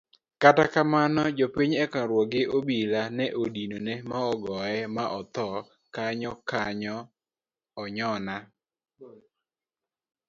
[0.41, 5.57] Kata kamano jopiny ekonyruok gi obila ne odinone ma ogoye ma othoo
[5.95, 6.95] kanyokanyo
[7.81, 8.35] onyona